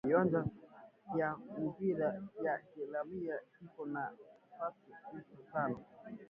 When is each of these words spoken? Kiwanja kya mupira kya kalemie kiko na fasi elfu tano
Kiwanja 0.05 0.39
kya 1.09 1.29
mupira 1.61 2.09
kya 2.37 2.55
kalemie 2.69 3.35
kiko 3.55 3.81
na 3.93 4.03
fasi 4.57 4.89
elfu 5.15 5.37
tano 5.51 5.77